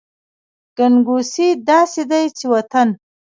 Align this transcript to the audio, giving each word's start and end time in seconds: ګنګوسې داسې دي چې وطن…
ګنګوسې 0.77 1.47
داسې 1.69 2.01
دي 2.11 2.23
چې 2.37 2.45
وطن… 2.53 2.89